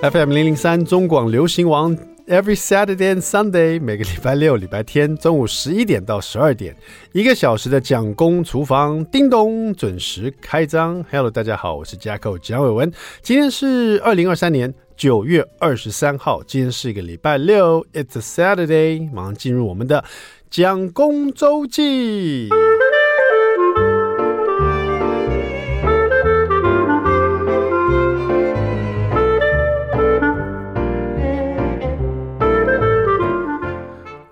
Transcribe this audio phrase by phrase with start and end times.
[0.00, 1.92] FM 零零三中广流行王
[2.28, 6.76] ，Every Saturday and Sunday，每个礼拜六、礼拜天中午十一点到十二点，
[7.10, 11.04] 一个小时的蒋公厨房，叮咚准时开张。
[11.10, 12.92] Hello，大家好，我是 Jacko 蒋伟文，
[13.22, 20.04] 今天是二零二三年九月二十三号，今天是一个礼拜六，It's a Saturday，马上进入我们的
[20.48, 22.50] 蒋公周记。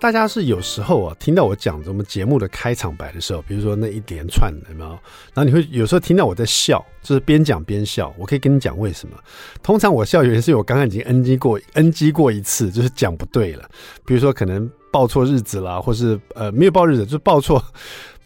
[0.07, 4.91] 大家是有时候啊，听到我讲我们节目的开场白的时候，比如说那一连串的，有没有？
[5.33, 8.15] 然后你会有时候听到我在笑，就是边讲边笑。
[8.17, 9.17] 我可以跟你讲为什么？
[9.61, 13.69] 通常我笑原因是我刚刚已经 NG 过，NG 过一次，就是讲不对了。
[14.05, 17.61] 比如说可能报错日子啦，或是呃没有报日子，就报错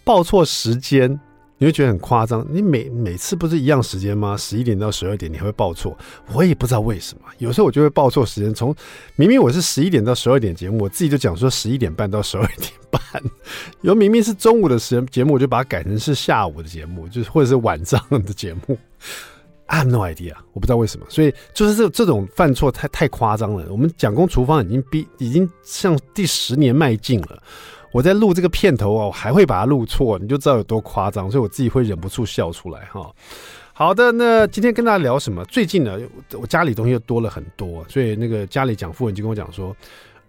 [0.03, 1.19] 报错时间。
[1.61, 4.35] 你会觉得很夸张，你每每次不是一样时间吗？
[4.35, 5.95] 十一点到十二点，你还会报错，
[6.33, 7.25] 我也不知道为什么。
[7.37, 8.75] 有时候我就会报错时间，从
[9.15, 13.01] 明明我是十一点到十二点节目，我自己就讲说十一点半到十二点半，
[13.81, 18.75] 有明明是中午的时间节目，我就把它改成是下午的节目，就是或者是晚上的节目。
[19.67, 23.67] I have no idea，我不知道为什么，所以就是这这种犯错太太夸张了。
[23.69, 27.43] 我们蒋公厨房已经逼已经向第十年迈进了。
[27.91, 33.13] 我在录这个片头啊，我还会把它录错，你就知道有多夸张，所以我自己会忍不住笑出来哈。
[33.73, 35.43] 好的，那今天跟大家聊什么？
[35.45, 35.97] 最近呢，
[36.39, 39.75] 我家里东西又多了很多，所以那个家里讲夫人就跟我讲说：“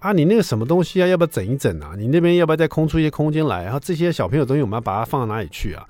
[0.01, 1.95] 啊，你那个什么东西啊，要不要整一整啊？
[1.97, 3.65] 你那边要不要再空出一些空间来？
[3.65, 5.87] 然后这些小朋友东西我们要把它放到哪里去啊？”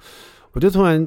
[0.52, 1.06] 我就突然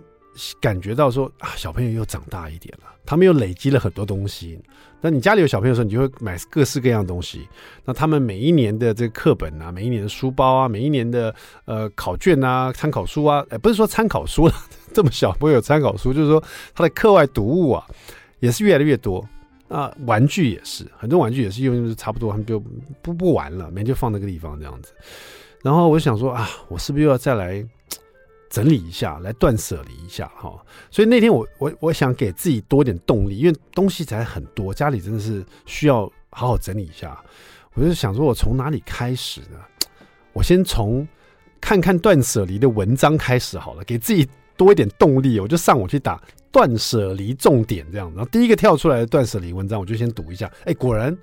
[0.59, 4.59] 感觉到说：“啊，小朋友又长大一点了，他们又累积了很多东西。”
[5.05, 7.47] 那你家里有小朋友的时候，你就会买各式各样的东西。
[7.83, 11.31] 那他们每一年的这个课本啊，每一年的书包啊，每一年的
[11.65, 14.53] 呃考卷啊、参考书啊，不是说参考书了，
[14.95, 17.85] 这么小朋友参考书，就是说他的课外读物啊，
[18.39, 19.23] 也是越来越多。
[19.67, 22.59] 那玩具也是，很多玩具也是用差不多，他们就
[23.03, 24.91] 不不玩了，每天就放那个地方这样子。
[25.61, 27.63] 然后我想说啊，我是不是又要再来？
[28.55, 30.57] 整理一下，来断舍离一下哈。
[30.89, 37.21] 所以那天我我我想给自己多点动力，因为东西才很多，家里真的是需要好好整理一下。
[37.73, 39.59] 我就想说，我从哪里开始呢？
[40.31, 41.05] 我先从
[41.59, 45.37] 看看断舍离的文章开始好了，给自己多一点动力。
[45.41, 50.49] 我就上网去打断舍离重点这样，然后第一个跳出来的断舍离文章，我就先读一下。
[50.63, 51.13] 哎，果然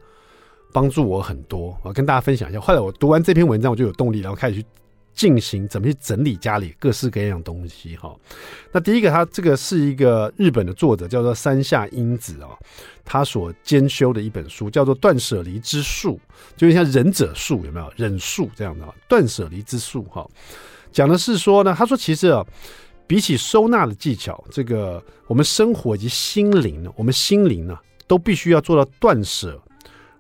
[0.70, 1.74] 帮助我很多。
[1.82, 2.60] 我跟大家分享一下。
[2.60, 4.66] 后来我读完这篇文章，我就有动力，然后开始去。
[5.14, 8.14] 进行怎么去整理家里各式各样东西哈？
[8.72, 12.50] 那第一个，他这个是一个日本的作者，叫做山下英子啊，
[13.04, 16.18] 他所兼修的一本书叫做《断舍离之术》，
[16.56, 17.92] 就像忍者术有没有？
[17.96, 20.26] 忍术这样的啊，断舍离之术哈，
[20.90, 22.44] 讲的是说呢，他说其实啊，
[23.06, 29.60] 比起收纳的技巧，这个我们生活以及心灵呢，我们心灵呢，都必须要做到断舍，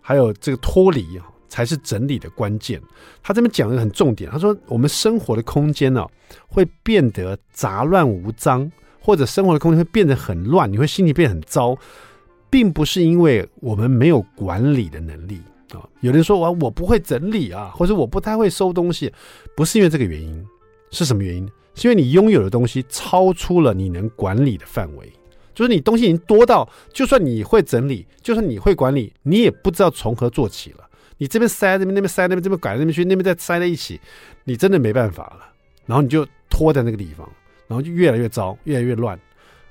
[0.02, 1.31] 还有这个脱离啊。
[1.52, 2.80] 才是整理的关键。
[3.22, 6.06] 他这边讲的很重点，他说我们生活的空间呢、
[6.48, 11.76] 会变得杂乱无章，或者生活的空间会变得很乱，你会心情变得很糟，
[12.48, 15.42] 并不是因为我们没有管理的能力
[15.74, 15.86] 啊。
[16.00, 19.12] 有人说我我不会整理啊，或者我不太会收东西，
[19.54, 20.42] 不是因为这个原因，
[20.90, 21.46] 是什么原因？
[21.74, 25.12] 是因为你拥有的东西超出了你能管理的范围，
[25.54, 30.88] 就是你东西已经多到，就算你会整理，就算你会管理，你也不知道从何做起了。
[31.18, 34.00] 你这边塞这边，那边塞那边，这边拐那边去，那边再塞在一起，
[34.44, 35.52] 你真的没办法了。
[35.86, 37.28] 然后你就拖在那个地方，
[37.66, 39.18] 然后就越来越糟，越来越乱。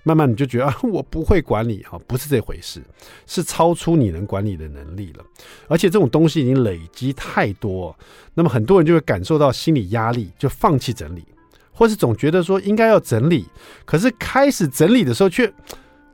[0.03, 2.81] 慢慢你就觉得 啊，我不会管理哈，不是这回事，
[3.27, 5.23] 是超出你能管理的能力了。
[5.67, 7.95] 而且这种东西已经累积太多，
[8.33, 11.23] 那么很多人就会感受到心理压力，就放弃整理，
[11.71, 13.45] 或是总觉得说应该要整理，
[13.85, 15.53] 可是开始整理的时候，却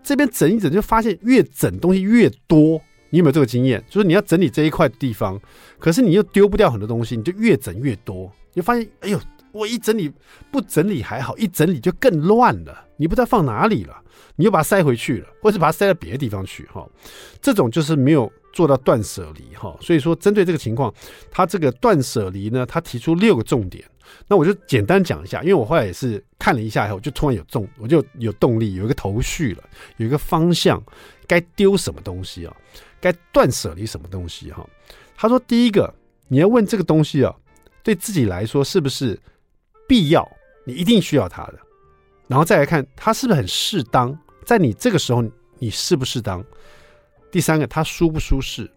[0.03, 2.81] 这边整一整，就发现越整东西越多。
[3.09, 3.83] 你有没有这个经验？
[3.89, 5.39] 就是你要整理这一块地方，
[5.79, 8.31] 可是你又丢不掉很多东西，你就越整越多。
[8.53, 9.19] 你发现，哎呦，
[9.51, 10.11] 我一整理
[10.51, 12.85] 不整理还好，一整理就更乱了。
[12.97, 13.95] 你不知道放哪里了，
[14.35, 16.65] 你又把它塞回去了，或是把它塞到别的地方去。
[16.73, 16.87] 哈，
[17.41, 19.55] 这种就是没有做到断舍离。
[19.55, 20.91] 哈，所以说针对这个情况，
[21.29, 23.83] 他这个断舍离呢，他提出六个重点。
[24.27, 29.63] 那我就简单讲一下，因为我后来也是看了一下以后，就突然有重，我就有动力，有一个头绪了，
[29.97, 30.81] 有一个方向，
[31.27, 32.55] 该丢什么东西啊？
[32.99, 34.51] 该断舍离什么东西？
[34.51, 34.67] 哈，
[35.15, 35.93] 他说：第一个，
[36.27, 37.35] 你要问这个东西啊，
[37.83, 39.19] 对自己来说是不是
[39.87, 40.29] 必要？
[40.65, 41.59] 你一定需要它的。
[42.27, 44.17] 然后再来看，它是不是很适当？
[44.45, 45.23] 在你这个时候，
[45.59, 46.43] 你适不适当？
[47.31, 48.69] 第三个，它舒不舒适？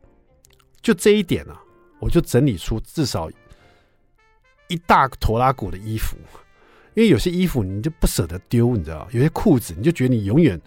[0.80, 1.60] 就这一点啊，
[1.98, 3.28] 我就整理出至少
[4.68, 6.16] 一大拖拉库的衣服。
[6.94, 9.08] 因为有些衣服你就不舍得丢，你知道？
[9.12, 10.60] 有些裤子你就觉得你永远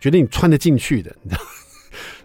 [0.00, 1.42] 觉得你穿得进去的，你知道？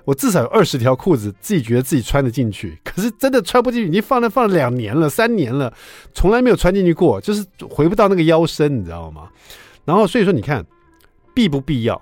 [0.06, 3.90] 我至少有二十条裤子，自己觉得自己穿得进去，可是真的穿不进去。
[3.90, 5.74] 已经放了放了两年了，三年了，
[6.14, 9.28] 从来没有穿进去过，就是回不到那个腰身，你知道吗？
[9.84, 10.66] 然后所以说，你看
[11.34, 12.02] 必不必要？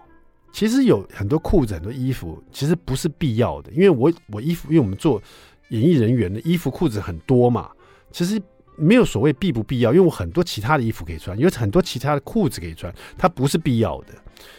[0.51, 3.71] 其实有很多裤子、很多衣服，其实不是必要的。
[3.71, 5.21] 因为我我衣服，因为我们做
[5.69, 7.71] 演艺人员的衣服裤子很多嘛，
[8.11, 8.39] 其实
[8.77, 9.91] 没有所谓必不必要。
[9.91, 14.13] 因为我很多其他的衣服可以穿，有很多其他的裤子可以穿，它不是必要的，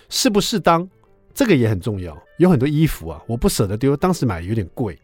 [0.08, 0.88] 适不适当？
[1.34, 4.96] 这个也很重要，有很多衣服啊，我不舍得丢，当时买有点贵，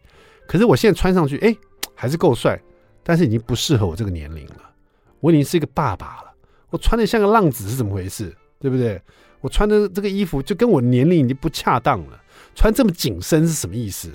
[0.47, 1.55] 可是我现在穿上去，哎，
[1.93, 2.59] 还是够帅，
[3.03, 4.71] 但是已经不适合我这个年龄了。
[5.19, 6.33] 我已经是一个爸爸了，
[6.69, 8.35] 我穿的像个浪子是怎么回事？
[8.59, 9.01] 对不对？
[9.41, 12.21] 我穿的这个衣服就跟我年龄已经不恰当了，
[12.55, 14.09] 穿这么紧身是什么意思？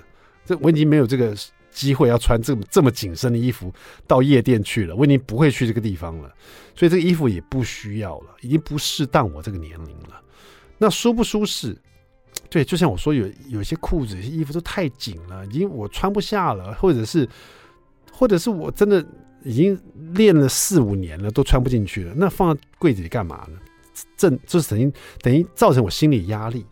[0.45, 1.35] 这我已经没有这个
[1.71, 3.73] 机会要穿这么这么紧身的衣服
[4.07, 6.33] 到夜店去了，我已经不会去这个地方了，
[6.75, 10.21] 所以这个衣服也不需要了，已经不适当我这个年龄了。
[10.79, 11.77] 那舒不舒适？
[12.49, 17.29] 对，就像我说，有有些裤子、有些衣服都太紧了，已经我穿不下了，或者是，
[18.13, 19.05] 或者是我真的
[19.43, 19.79] 已经
[20.15, 22.13] 练了四五年了，都穿不进去了。
[22.17, 23.59] 那放在柜子里干嘛呢？
[24.17, 26.65] 正就是等于等于造成我心理压力。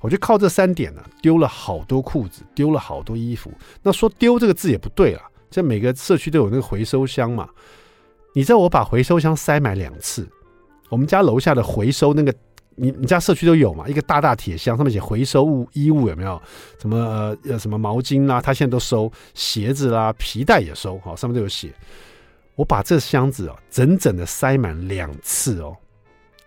[0.00, 3.52] 我就靠这三点呢，丢了好多裤子，丢了好多衣服。
[3.82, 7.48] 那说丢这个字也不对了，像每个社区都有那个回收箱嘛。
[8.34, 10.28] 你知道我把回收箱塞满两次，
[10.88, 12.34] 我们家楼下的回收那个。
[12.78, 13.88] 你你家社区都有嘛？
[13.88, 16.40] 一个大大铁箱，上面写回收物衣物有没有？
[16.80, 21.72] 什么呃什么毛巾啦，他现在都收鞋子啦，皮带也收，好，上面都有写。
[22.54, 25.76] 我把这箱子哦，整整的塞满两次哦，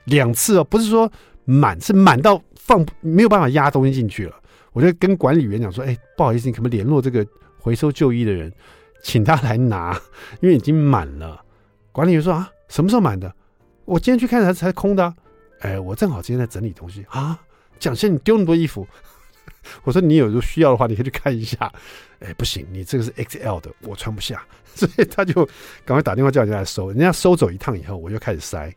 [0.05, 1.11] 两次哦，不是说
[1.45, 4.35] 满，是满到放没有办法压东西进去了。
[4.73, 7.25] 我就跟管理员讲说，哎，不好意思，你可不可以联络这个
[7.59, 8.51] 回收旧衣的人，
[9.03, 9.99] 请他来拿，
[10.39, 11.43] 因为已经满了。
[11.91, 13.33] 管理员说啊，什么时候满的？
[13.85, 15.13] 我今天去看才才空的。
[15.61, 17.39] 哎，我正好今天在整理东西啊，
[17.79, 18.87] 蒋先，你丢那么多衣服，
[19.83, 21.71] 我说你有需要的话，你可以去看一下。
[22.19, 24.43] 哎，不行，你这个是 XL 的，我穿不下，
[24.75, 25.45] 所以他就
[25.85, 26.89] 赶快打电话叫人家来收。
[26.89, 28.75] 人家收走一趟以后，我就开始塞，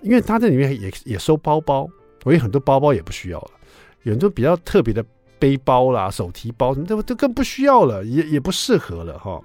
[0.00, 1.88] 因为他这里面也也收包包，
[2.24, 3.50] 我有很多包包也不需要了，
[4.02, 5.04] 有很多比较特别的
[5.38, 9.40] 背包啦、手提包什么都都更不需要了，也也不适合了哈。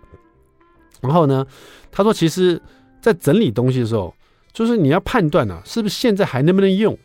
[1.02, 1.46] 然后呢，
[1.92, 2.62] 他说，其实
[3.02, 4.14] 在整理东西的时候。
[4.58, 6.98] 就是你要判断呢、啊，是不是现在还能不能用？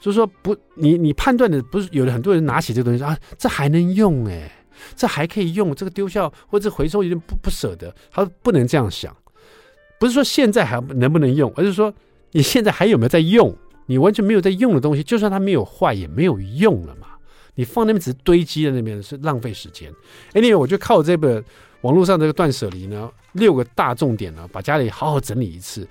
[0.00, 4.48] 就是说不，你你判断的不是有的很多人拿起这个东西啊，这还能用哎、
[4.94, 7.92] 这还可以用，这个丢掉或者回收有点不不舍得。
[8.12, 9.12] 他说不能这样想，
[9.98, 11.92] 不是说现在还能不能用，而是说
[12.30, 13.52] 你现在还有没有在用？
[13.86, 17.08] 你完全没有在用的东西，就算它没有坏也没有用了嘛。
[17.56, 19.92] 你放那边只是堆积在那边是浪费时间。
[20.32, 21.44] Anyway，我就靠这本
[21.80, 25.84] 网络上这个断舍离呢，六个大重点呢，把家里好好整理一次。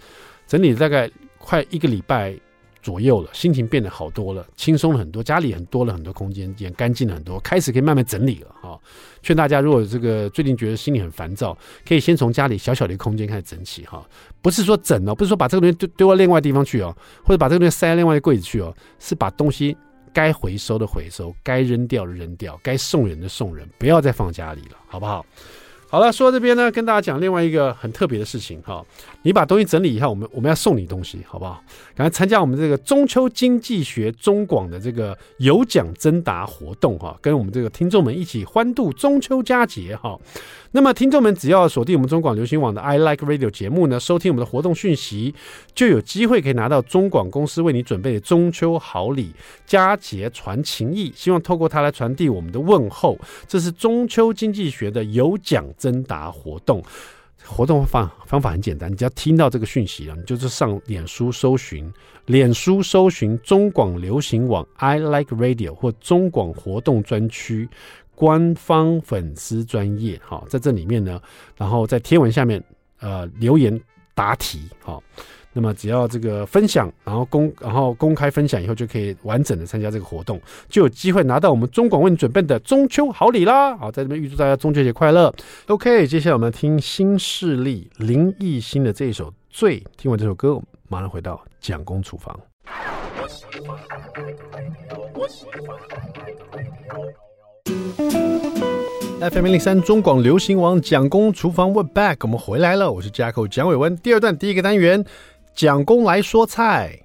[0.48, 2.34] 整理大概快一个礼拜
[2.82, 8.80] 左右了，心情变得好多了，轻松了很多，家里很多了很多空间，也干净了很多，开始可以慢慢整理了哈。
[9.22, 14.08] 劝大家，如果这个最近觉得心里很烦躁，可以先从家里小小的空间开始整起哈。
[14.42, 16.96] 不是说整哦，不是说把这个东西丢丢到另外地方去哦，
[17.26, 19.76] 或者把这个东西塞到另外一个柜子去哦，是把东西
[20.14, 25.26] 该回收的回收，该扔掉的扔掉，该送人的送人，不要再放家里了，好不好？
[25.90, 28.86] 好了，说到这边呢，跟大家讲另外一个很特别的事情哈。
[29.22, 31.64] 你把东西整理一下，我们我们要送你东西，好不好？
[31.96, 40.20] 赶快参加我们这个中秋经济学中广的这个有奖征答活动哈，跟我们这个听众们一起欢度中秋佳节哈。
[40.78, 45.34] 那么，听众们只要锁定我们中广流行网的 I Like Radio 节目呢，收听我们的活动讯息，
[45.74, 49.34] 就有机会可以拿到中广公司为你准备的中秋好礼——
[49.66, 51.12] 佳节传情意。
[51.16, 53.18] 希望透过它来传递我们的问候。
[53.48, 56.84] 这是中秋经济学的有奖征答活动。
[57.44, 61.92] 活动方方法很简单，你只要听到这个讯息了，你就是上脸书搜寻，
[62.28, 67.68] 脸书搜寻中广流行网 I Like Radio 或中广活动专区。
[68.18, 71.22] 官方粉丝专页哈，在这里面呢，
[71.56, 72.62] 然后在贴文下面
[73.00, 73.80] 呃留言
[74.16, 75.00] 答题哈，
[75.54, 83.78] 那么只要这个分享，然后公然后公开分享以后，就可以完整的参加这个活动，就有机会拿到我们中广为你准备的中秋好礼啦！
[83.78, 85.32] 好，在这边预祝大家中秋节快乐。
[85.68, 92.36] OK，接下来我们听新势力林艺兴的这一首《醉》，听完这首歌，我马上回到蒋公厨房。
[99.20, 102.92] FM 零三中广流行王蒋公厨房，We're back，我们回来了。
[102.92, 103.98] 我是 Jacko 蒋伟文。
[103.98, 105.04] 第二段第一个单元，
[105.54, 106.98] 蒋公来说菜。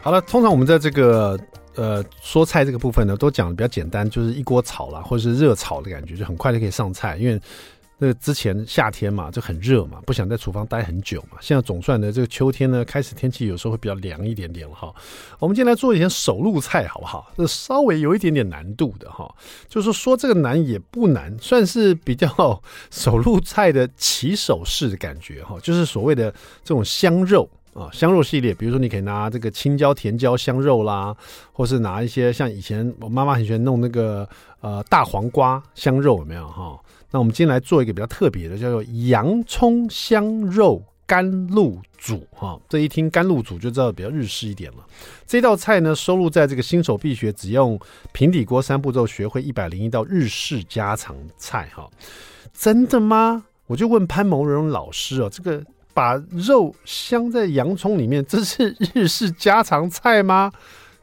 [0.00, 1.38] 好了，通常我们在这个
[1.74, 7.38] 呃说菜这个部分呢，都讲的比较简单，就是一锅炒啦，或者是热炒的感觉，就很快就可以上菜，因为。
[8.06, 11.38] 那之前夏天嘛就很热嘛，不想在厨房待很久嘛。
[11.40, 14.94] 现在总算呢，这个秋天呢开始天气有时候会比较凉一点点了哈。
[15.38, 17.32] 我们今天来做一些手路菜好不好？
[17.36, 19.34] 这稍微有一点点难度的哈，
[19.68, 26.30] 就是说这个难也不难，算是比较手路菜的起手式的感觉哈，就是所谓的
[26.62, 27.48] 这种香肉。
[27.74, 31.12] 啊，香肉系列，比如说你可以拿这个青椒、甜椒香肉啦，
[31.50, 34.28] 或是拿一些像以前我妈妈很喜欢弄那个
[34.60, 36.78] 呃大黄瓜香肉，有没有哈？
[37.14, 42.60] 那我们今天来做一个比较特别的，叫做洋葱香肉甘露煮哈。
[42.68, 44.78] 这一听甘露煮就知道比较日式一点了。
[45.24, 47.78] 这道菜呢，收录在这个新手必学，只用
[48.10, 51.88] 平底锅三步骤学会一百零一道日式家常菜哈。
[52.52, 53.44] 真的吗？
[53.68, 55.64] 我就问潘谋荣老师哦，这个。
[55.94, 60.50] 把肉镶在洋葱里面，这是日式家常菜吗？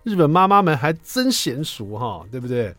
[0.04, 2.76] 日本妈妈们还真娴熟哈，对不对？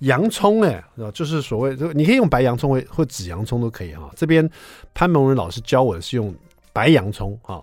[0.00, 4.10] 洋葱哎，就是所谓，你可以用白洋葱或或紫洋葱都可以哈。
[4.16, 4.48] 这边
[4.94, 6.34] 潘谋仁老师教我的是用
[6.72, 7.62] 白洋葱哈。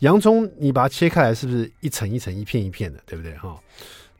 [0.00, 3.56] 洋葱你把它切开来，是不是一层一层、一片一片的，对不对哈？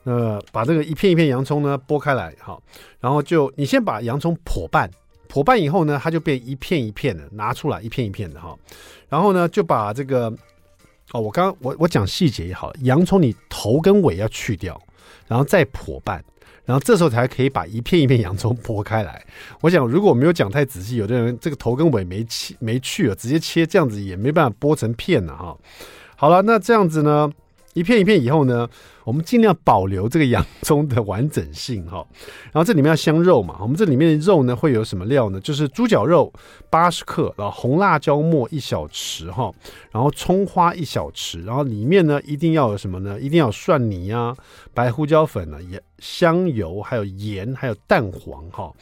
[0.05, 2.57] 那把这个一片一片洋葱呢剥开来哈，
[3.01, 4.91] 然后就你先把洋葱剖半。
[5.29, 8.57] 剖半以后呢，它就变一片一片的，拿出来一片一片的哈。
[9.09, 10.33] 然后呢，就把这个
[11.11, 14.81] 哦，我刚我我讲细节也好，洋葱你头跟尾要去掉，
[15.27, 16.25] 然后再剖半，
[16.67, 19.25] 然后这时候才可以把一片一片洋葱剥开来。
[19.63, 25.57] 我想如果我没有讲太仔细，有的人这个头跟尾没切没去啊，直接切这样子也没办法剥成片了哈。
[26.17, 27.33] 好了，那这样子呢？
[27.76, 28.66] 一片一片以后呢，
[29.04, 32.04] 我们尽量保留这个洋葱的完整性哈。
[32.45, 35.38] 然后这里面要香肉嘛，我们这里面的肉呢会有什么料呢？
[35.38, 36.33] 就是猪脚肉
[36.71, 39.52] 八十克，然后红辣椒末一小匙哈，
[39.90, 43.21] 然后葱花一小匙，然后里面呢一定要有什么呢？
[43.21, 44.35] 一定要有蒜泥啊、
[44.73, 48.73] 白胡椒粉呢、盐、香油，还有盐，还有蛋黄哈。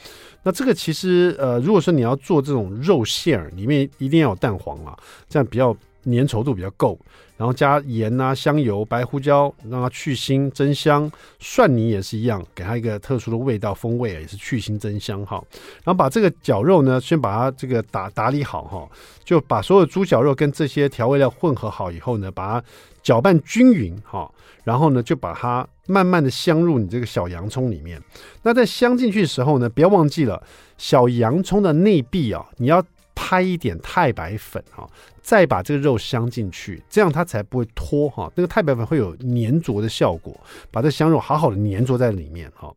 [0.44, 4.96] 那这个其实呃，如果说你要做这种肉馅儿，里面一定要有蛋黄啊，
[5.28, 6.99] 这样比较粘稠度比较够。
[7.37, 11.11] 然后加盐啊、香油、白胡椒，让它去腥增香。
[11.40, 15.42] 蒜泥也是一样，给它一个特殊的味道风味，也是去腥增香哈。
[15.82, 18.88] 然后把这个绞肉呢，先把它这个打打理好哈，
[19.25, 22.66] 就把所有猪绞肉跟这些调味料混合好以后呢，把它
[23.02, 24.30] 搅拌均匀哈。
[24.62, 28.00] 然后呢，就把它慢慢的镶入你这个小洋葱里面。
[28.44, 30.40] 那在镶进去的时候呢，不要忘记了
[30.78, 32.80] 小洋葱的内壁啊，你要。
[33.16, 34.84] 拍一点太白粉哈，
[35.25, 38.31] 再把这个肉镶进去，这样它才不会脱哈。
[38.37, 40.38] 那个太白粉会有粘着的效果，
[40.71, 42.71] 把这香肉好好的粘着在里面哈。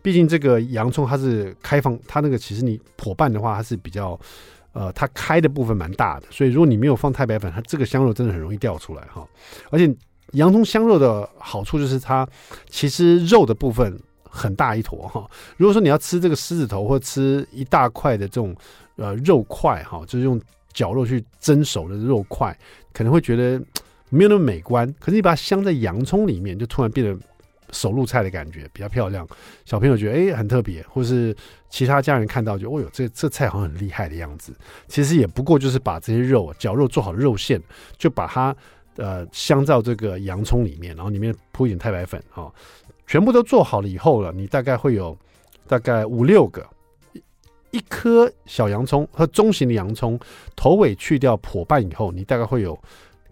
[0.00, 4.18] 毕竟这个洋葱它是开放，它那个其实你破半的话，它是比较
[4.72, 9.28] 呃，它开的部分蛮大的，所以如果你没有放太白粉，它这个香肉真的很容易掉出来哈。
[9.68, 9.94] 而且
[10.32, 12.26] 洋葱香肉的好处就是它
[12.70, 15.28] 其实肉的部分很大一坨哈。
[15.58, 18.56] 如果说你要吃这个狮子头或吃一大块的这种。
[18.96, 20.38] 呃，肉块哈，就是用
[20.72, 22.56] 绞肉去蒸熟的肉块，
[22.92, 23.60] 可能会觉得
[24.10, 24.92] 没有那么美观。
[24.98, 27.16] 可是你把它镶在洋葱里面，就突然变得
[27.72, 29.26] 手入菜的感觉，比较漂亮。
[29.64, 31.34] 小朋友觉得哎、很特别，或是
[31.68, 34.52] 其他家人看到就哦哟，这这菜好像很厉害的样子。
[34.88, 37.60] 其实也不过就是把这些肉绞肉做好的肉馅，
[37.96, 38.54] 就把它
[38.96, 42.52] 呃镶到这个洋葱里面，然后里面铺一点太白粉哈，
[43.06, 45.16] 全部都做好了以后了，你大概会有
[45.68, 46.66] 大概五六个。
[47.70, 50.18] 一颗小洋葱和中型的洋葱，
[50.56, 52.78] 头尾去掉剖半以后，你大概会有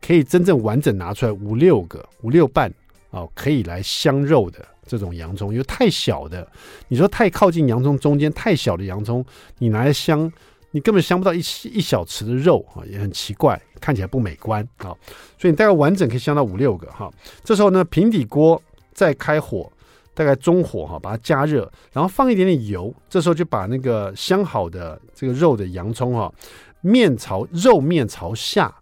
[0.00, 2.72] 可以真正完整拿出来五六个五六瓣
[3.10, 5.52] 哦，可以来镶肉的这种洋葱。
[5.52, 6.46] 因为太小的，
[6.88, 9.24] 你说太靠近洋葱中间太小的洋葱，
[9.58, 10.32] 你拿来镶，
[10.70, 14.94] 你根本镶不到一一小匙的肉啊，也很奇怪，看起来不美观啊。
[15.36, 17.10] 所以你大概完整可以镶到五六个哈。
[17.42, 19.70] 这时候呢，平底锅再开火。
[20.18, 22.92] 大概中火哈，把它加热，然后放一点点油。
[23.08, 26.32] 这时候就把那个香好的这个肉的洋葱哈，
[26.80, 28.74] 面朝肉面朝下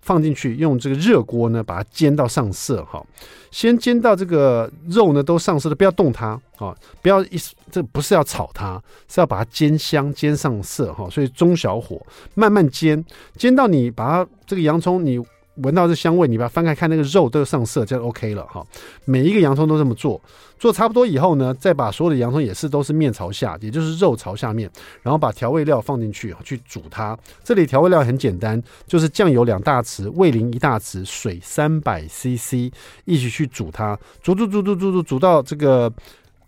[0.00, 3.04] 放进去，用这个热锅呢把它煎到上色哈。
[3.50, 7.38] 先煎到这个肉呢都上色了，不要动它啊，不要一
[7.70, 11.06] 这不是要炒它，是要把它煎香煎上色哈。
[11.10, 12.00] 所以中小火
[12.34, 13.04] 慢慢煎，
[13.36, 15.22] 煎到你把它这个洋葱你。
[15.56, 18.64] 闻到这香味，你把它翻开看，那个肉都上色，就 OK 了哈。
[19.04, 20.20] 每一个洋葱都这么做，
[20.58, 24.70] 做差不多以后呢，再把所有的洋葱也是都是面朝下，也就是肉朝下面，
[25.02, 27.18] 然后把调味料放进去去煮它。
[27.44, 32.72] 这里调味料很简单，就是酱油两大匙，味淋一大匙，水三百 CC，
[33.04, 35.92] 一起去煮它，煮煮煮煮煮煮煮到这个。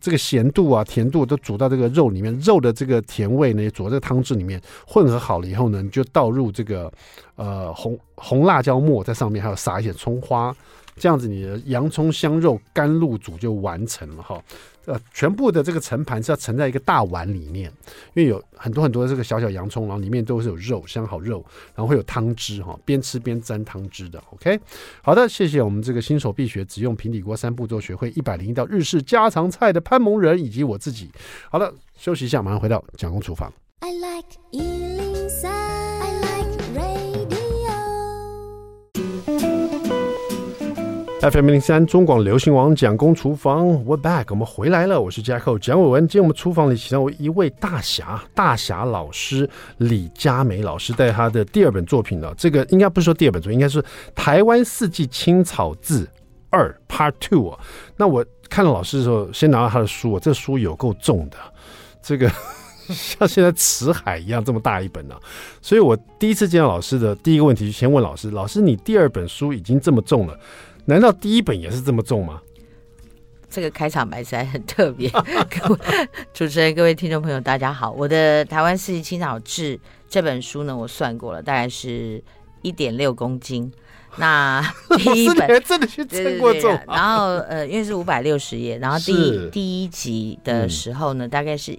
[0.05, 6.93] 这个咸度啊、甜度都煮到这个肉里面，肉的这个甜味呢，也煮在汤汁里面混合好了以后呢，你就倒入这个
[7.37, 10.55] 呃红红辣椒末在上面，还有撒一些葱花，
[10.97, 14.43] 这样子你的洋葱香肉甘露煮就完成了哈。
[14.87, 17.73] 呃，全部的这个盛盘是要盛在一个大碗里面，
[18.13, 21.43] 因为有很多很多的这个小小洋葱，然后里面都是有肉，香好肉，
[21.75, 24.23] 然后会有汤汁哈，边吃边沾汤汁的。
[24.35, 24.61] OK，
[25.01, 31.11] 好的，谢谢我们这个新手必学只用平底锅三步骤学会一百零一道日式家常菜的潘蒙人以及我自己。
[31.51, 33.51] 好了，休息一下，马上回到蒋公厨房。
[33.81, 35.04] I like
[41.31, 45.01] FM 零三中广流行网蒋公厨房，We back，我们回来了。
[45.01, 46.07] 我是 Jacko 蒋伟文。
[46.07, 52.35] 今天我们厨房里请到一位大侠，大侠老师李佳美老师带他的第二本作品了。
[52.37, 53.83] 这个应该不是说第二本作品，应该是
[54.15, 56.07] 台湾四季青草字
[56.51, 57.59] 二 Part Two。
[57.97, 61.39] 那我看到老师的时候，先拿到他的书，我这书有够重的，
[62.03, 62.31] 这个
[62.93, 65.15] 像现在辞海一样这么大一本呢、
[65.63, 70.39] 所以我第一次见到老师的第一个问题，就先问老师：老师，你第二本书已经这么重了？
[70.87, 72.41] 难道第一本也是这么重吗？
[73.49, 75.09] 这个开场白实在很特别。
[75.49, 75.79] 各位
[76.33, 77.91] 主持人、各位听众朋友，大家好！
[77.93, 79.77] 我的《台湾四季青草志》
[80.09, 82.23] 这本书呢，我算过了，大概是
[82.63, 83.73] 一点六公斤。
[84.17, 84.61] 那
[84.99, 91.79] 第一本真的去称过重，然后呃，因为是五百六十页，然后第一第一集的时候呢，大概是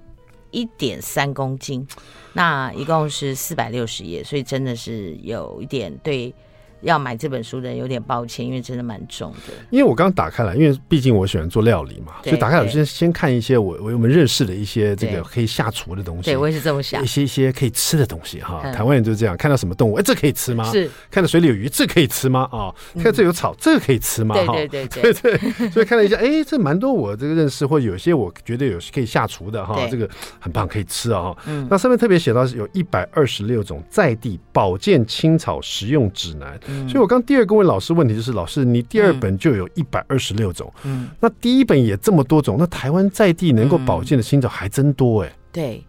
[0.51, 1.85] 一点三公斤。
[2.33, 6.33] 那一共是四百六十页，所以真的是有一点对。
[6.81, 9.53] 要买这本书的人有点抱歉，因为真的蛮重的。
[9.69, 16.23] 因为我刚打开来，因为毕竟我喜欢做料理嘛，所以打开来先先看一些我我们认识的一些这个可以下厨的东西。
[16.23, 17.03] 对，我也是这么想。
[17.03, 20.63] 一些一些可以吃的东西哈，台湾人就是这样，看到什么动物，哎，这可以吃吗？
[20.71, 20.89] 是。
[21.09, 22.47] 看到水里有鱼，这可以吃吗？
[22.51, 24.35] 啊，看到这有草，这个可以吃吗？
[24.35, 25.69] 对对对对 对。
[25.69, 31.35] 所以看了一下，哎，这蛮多我这个认识，或者有些我觉得有可以下厨的哈，这个很棒，可以吃啊。
[31.47, 31.67] 嗯。
[31.69, 37.55] 那上面特别写到是有一百二十六种在地保健青草食用指南，所以我刚第二个。
[37.55, 45.35] 问老师问题就是，老师，你第二本就有一百二十六种，嗯，那第一本也这么多种，那台湾在地能够保健的青草还真多哎、欸。
[45.53, 45.85] 对，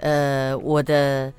[0.00, 1.32] 呃，我的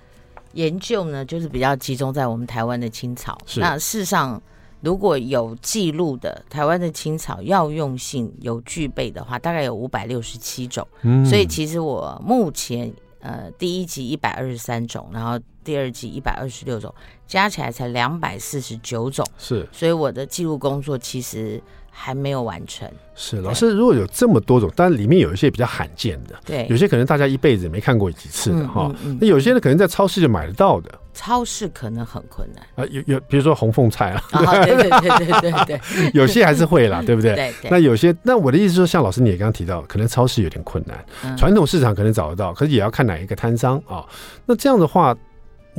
[0.54, 3.38] 研究呢，就是比较集中在我们台湾的青草。
[3.46, 4.42] 是那事实上，
[4.82, 10.88] 如果有记录的台湾的青草药用性有具备的话，大概有五百六十七种。
[11.04, 16.94] 嗯，所以其实我目前呃第一集一百二十三种，然后第二集一百二十六种。
[17.28, 21.62] 加起来才两百四十九种，是，所以我的记录工作其实
[22.02, 22.90] 还没有完成。
[23.14, 28.90] 是，老师，如果有这么多种，但里面有一些比较罕见的，对，有些可能大家一辈子也没看过几次的哈。
[29.20, 30.90] 那有些呢，可能在超市就买得到的。
[31.14, 34.24] 超市可能很困难啊，有有，比如说红凤菜啊，
[34.64, 37.36] 对对对对对对， 有些还是会啦， 对不对？
[37.36, 37.70] 对。
[37.70, 44.06] 那有些，那我的意思说，像老师你也刚刚提到，可能超市有点困难，传统市场可能找得到，可是也要看哪一个摊商啊。
[44.46, 45.14] 那这样的话。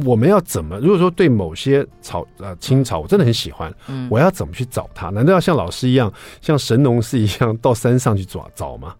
[0.04, 0.78] 我们要怎么？
[0.78, 5.10] 如果说对某些草呃青草我真的很喜欢，嗯，我要怎么去找它？
[5.10, 8.94] 难道要像老师一样，像神农氏一样到山上去找找吗？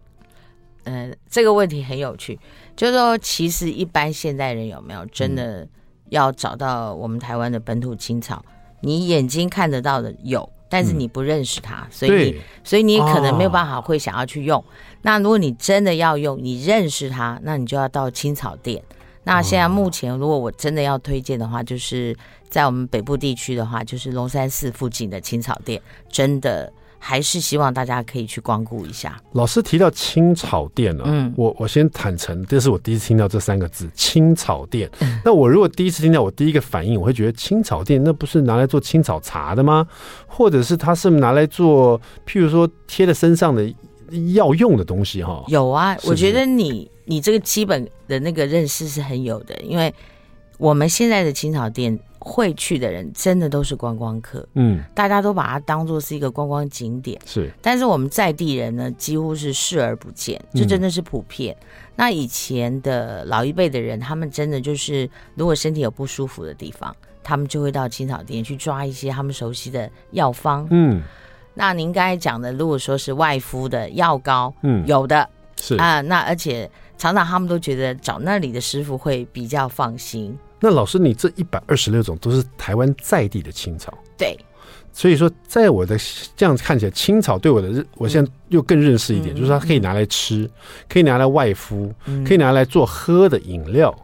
[0.84, 2.38] 呃，这个问题很有趣，
[2.74, 5.68] 就是说，其实一般现代人有没有真的
[6.08, 8.42] 要找到我们台湾的本土青草？
[8.46, 14.58] 嗯、你眼睛看得到的有，但是你不认识它，所以所以你可能没有办法会想要去用。
[14.58, 14.64] 哦、
[15.02, 18.82] 那如果你真的要用，你认识它，那你就要到青草店。
[19.22, 22.16] 那现在目前，如果我真的要推荐的话，就是
[22.48, 29.20] 在我们北部地区的话，就是龙山寺附近的青草店，真的还是希望大家可以去光顾一下。
[29.32, 34.90] 老师提到青草店呢，嗯，我我先坦诚，这是我第一次听到这三个字“青草店”。
[35.22, 39.86] 那我如果第一次听到，我第一个反应，我会觉得青草店那不是拿来做青草茶的吗？
[40.26, 43.70] 或者是它是拿来做，譬如说贴在身上的
[44.32, 45.22] 药用的东西？
[45.22, 46.90] 哈，有啊，我觉得你。
[47.06, 49.94] 你这个基本的那个认识是很有的，因为
[50.58, 57.50] 我们现在的青草店会去的人真的都是观光客，嗯，大家都把它当做是一个观光景点，是。
[57.62, 61.56] 但是我们在地人呢，几乎是视而不见，这真的是普遍。
[61.60, 71.00] 嗯、那以前的老一辈的人，他们真的就是，如果身体有不舒服的地方，他们就会到青草店去抓一些他们熟悉的药方，嗯。
[71.54, 76.70] 那您刚才讲的，如果说是外敷的药膏，嗯，有的是啊、呃，那而且。
[77.00, 80.38] 常常他们都觉得找那里的师傅会比较放心。
[80.60, 84.38] 那老师，你这一百二十六种都是台湾在地的青草，对。
[84.92, 85.96] 所以说，在我的
[86.36, 90.50] 这样子看起来，青草对我的，我现在又更认识一点，嗯、就是它可以拿来吃，
[90.90, 93.96] 可以拿来外敷，嗯、可以拿来做喝的饮料。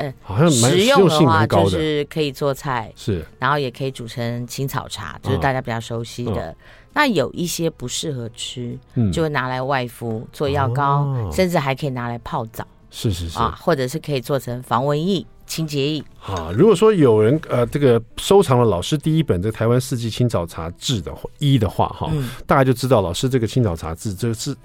[0.00, 6.56] 嗯，好像蛮实用的话，就是可以做菜，是，然后也可以煮成青草茶，就是大家比较熟悉的。
[6.94, 8.76] 那有一些不适合吃，
[9.12, 12.66] 就会拿来外敷做药膏，甚至还可以拿来泡澡。
[12.90, 16.50] 是是是啊，或者是可以做成防蚊液、清洁液啊。
[16.52, 24.56] 如果说有人呃这个收藏了老师第一本这《台湾四季青草茶志》的一的话哈，嗯、大家就知道老师这个青草茶志这个是。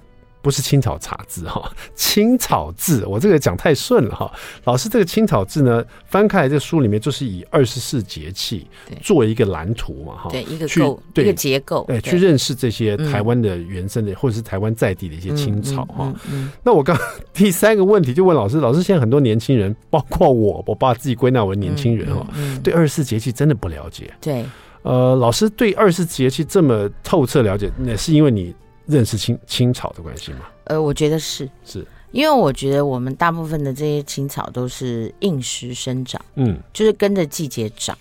[0.46, 4.32] 不是青草茶字哈， 青草字，我这个讲太顺了哈。
[4.62, 8.64] 老师这个青草字呢，翻开来这书里面就是以二十四节气
[9.02, 16.14] 做一个蓝图嘛哈，对一个构对一个结构，对去认识这些台湾的原生的或者是台湾在地的一些青草哈。
[16.62, 16.96] 那我刚
[17.34, 22.24] 第三个问题就问老师，老师现在很多年轻人，包括我， 我把自己归纳为年轻人哈，
[22.62, 24.14] 对二十四节气真的不了解。
[24.20, 24.44] 对，
[24.82, 28.54] 呃，老师对二十四节气这么透彻了解，那是因为你。
[28.86, 30.46] 认识青青草的关系吗？
[30.64, 37.96] 呃，我觉得是，是因为我觉得我们大部分的这些青草都是应时生长，嗯，就是跟着季节长。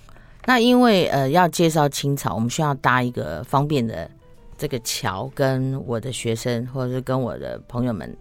[0.45, 4.09] 那因为呃要介绍青草，我们需要搭一个方便的
[4.57, 8.15] 这个桥，跟我的学生或者是跟我的朋友们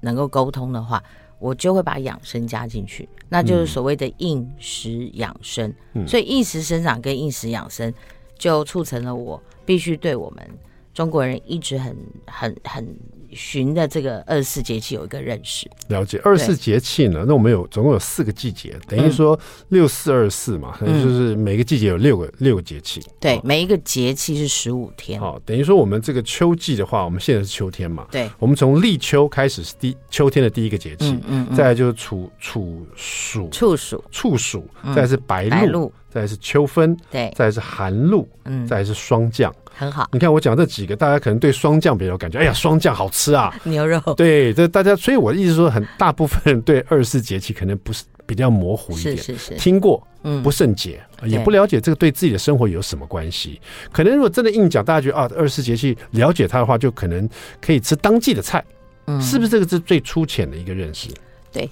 [0.00, 1.02] 能够沟通的话，
[1.40, 5.72] 我就会把养生加进去，那就是所谓的应时养生。
[5.94, 7.92] 嗯，所以应时生长跟应时养生，
[8.38, 10.48] 就促成了我必须对我们。
[10.94, 12.96] 中国人一直很很很
[13.32, 15.68] 循的这个二十四节气有一个认识。
[15.88, 16.20] 了解。
[16.22, 19.38] 二十四节气呢，那我们有总共有四个季节，等于说
[19.70, 23.02] 六四二四嘛，等于就是每个季节有六个六个节气。
[23.18, 25.20] 对，每一个节气是十五天。
[25.20, 28.06] 好，等于说我们这个秋季的话，我们现在是秋天嘛？
[28.12, 39.52] 对，我们从立秋开始是第秋天的第一个节气，嗯，再来就是处处暑，处暑，处暑，再来是白露，再是秋分，对，再是寒露，嗯，再是霜降。
[39.76, 42.38] 很好，你看我讲这几个，大家可能对霜降比较有感觉。
[42.38, 44.00] 哎呀，霜降好吃啊，牛肉。
[44.16, 53.60] 对，这大家，所以我的意思说，很大部分人对 二十四节气可能不是比较模糊一点，是是是，听过，嗯，不甚解，也不了解这个对自己的生活有什么关系。
[53.92, 57.28] 可能如果真的硬讲，大家觉得啊，二十四节气了解它的话，就可能
[57.60, 58.64] 可以吃当季的菜，
[59.06, 61.08] 嗯，是不是这个是最粗浅的一个认识？
[61.52, 61.68] 对，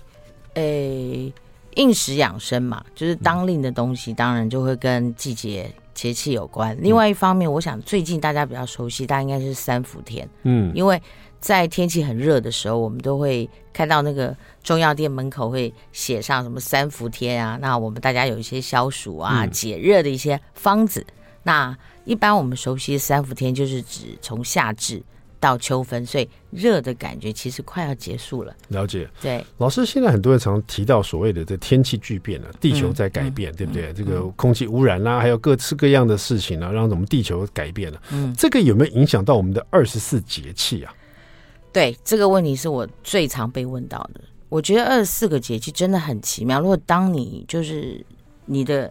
[0.54, 1.32] 诶，
[1.76, 5.72] 应时养生嘛，就是当令的东西，当然就会跟季节。
[5.94, 10.26] 节气有关，另外一方面，我想最近大家比较熟悉，大概应该是三伏天。
[10.42, 11.00] 嗯，因为
[11.38, 21.04] 在天气很热的时候，我们都会看到那个中药店门口会写上什么三伏天啊，那我们大家有一些消暑啊、解热的一些方子。
[21.08, 25.00] 嗯、那一般我们熟悉的三伏天，就是指从夏至。
[25.42, 28.54] 到秋分，所以热的感觉其实快要结束了。
[28.68, 29.44] 了解，对。
[29.58, 33.90] 老师，现在很多人常提到所谓的这天气巨变啊，地球在改变，嗯、对不对？
[33.90, 38.00] 嗯、这个空气污染啦、啊，还有各式各样的事情呢、啊，让我们地球改变了。
[38.12, 40.94] 嗯，这个有没有影响到我们的二十四节气啊？
[41.72, 44.20] 对，这个问题是我最常被问到的。
[44.48, 46.60] 我觉得二十四个节气真的很奇妙。
[46.60, 48.00] 如果当你就是
[48.46, 48.88] 你的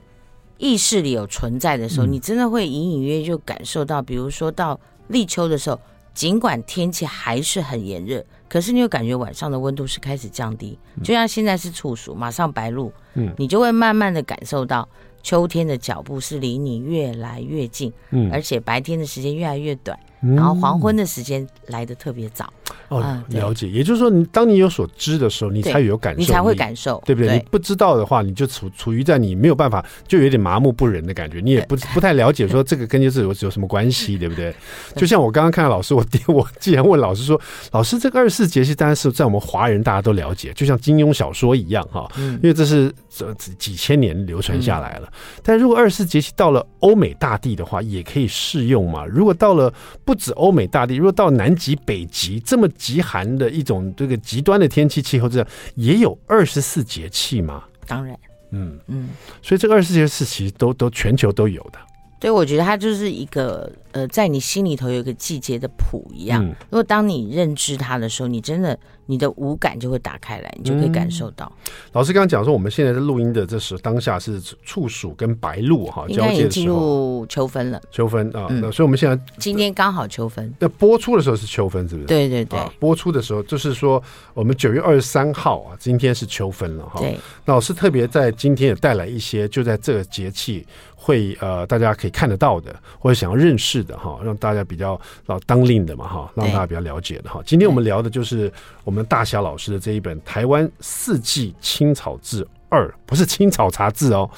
[0.58, 5.80] 意识里有存在的时候，嗯、你真的会隐隐约约就感受到，比如说到立秋的时候。
[6.13, 14.88] 尽管天气还是很炎热，可是你又感觉晚上的温度是开始降低，就像现在是处暑，马上白露，嗯，你就会慢慢的感受到
[15.24, 19.97] 秋天的脚步是离你越来越近，嗯，而且白天的时间越来越短。
[20.22, 22.52] 然后黄昏的时间来的特别早
[22.90, 23.68] 哦，了解。
[23.68, 27.34] 也就是说，你当你有所知的时候，你才有感受，你才会感受，对不对？
[27.38, 31.40] 你不知道的话，你就处处于在你没有办法，就有点麻木不仁的感觉。
[31.40, 34.54] 你也不不太了解说这个跟就是有有什么关系，对不对？
[34.96, 37.40] 就像我刚刚看到老师，我 我既然问老师说，
[37.72, 45.12] 老师这个二十四节气当然是在我们华人大家都了解，就像金庸小说一样哈，因为这是这几千年流传下来了。
[45.42, 49.04] 但如果二十四节气到了欧美大地的话，也可以适用嘛？
[49.06, 49.74] 如果到了。
[50.11, 57.63] 不止欧美大地，如果到南极、北极这么极寒的一种这个极端的天气气候，这样也有二十四节气吗？
[57.88, 58.17] 当然，
[58.52, 59.10] 嗯嗯，
[59.41, 61.80] 所以这个二十四节气其实都都全球都有的。
[62.19, 66.44] 对，我觉得它就是一个呃，在你心里头有一个季节的谱一样。
[66.46, 68.78] 嗯、如果当你认知它的时候，你真的。
[69.08, 71.52] 你的五感就会打开来，你就可以感受到。
[71.66, 77.82] 嗯、老师刚刚讲说，我们现在在录音的这时当下是处暑跟白露哈交界的时候，进入秋分了。
[77.92, 80.54] 秋分啊，那、嗯、所以我们现在今天刚好秋分。
[80.60, 82.08] 那播出的时候是秋分，是不是？
[82.08, 82.58] 对对对。
[82.58, 84.02] 啊、播出的时候就是说，
[84.34, 87.02] 我们九月二十三号啊，今天是秋分了哈。
[87.02, 87.18] 对。
[87.44, 97.41] 那老师特别在今天也带来一些，就在这个节气会呃，大家可以看得到的，或者想要认识的哈，让大家比较老当令的嘛哈，让大家比较了解的哈。
[97.46, 98.50] 今天我们聊的就是
[98.84, 99.06] 我们。
[99.12, 104.30] 大侠老师的这一本《台湾四季青草志二》，不是青草茶志哦。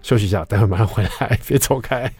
[0.00, 2.10] 休息一下，待会马上回来， 别走开。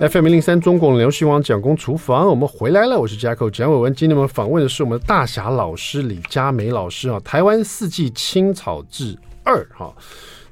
[0.00, 3.94] FM 零零三中广流行网蒋公厨房，我们回来了，我是 Jacko 蒋伟文。
[3.94, 9.94] 今天我们访问的是我们的大侠老师李佳梅老师啊，《台湾四季青草志二》哈。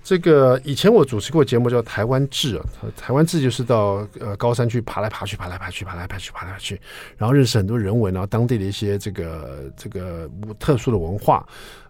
[0.02, 2.64] 这个以前我主持过节目叫《台湾志》啊，
[2.96, 6.80] 台湾志就是到呃高山去爬来爬去，爬来爬去，爬来爬去，爬来爬去，
[7.18, 11.46] 然后认识很多人文，然后当地的一些这个这个特殊的文化。